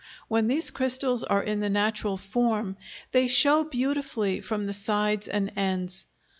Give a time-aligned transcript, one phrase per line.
[0.27, 2.75] When these crystals are in the natural form,
[3.11, 6.05] they show beautifully from the sides and ends.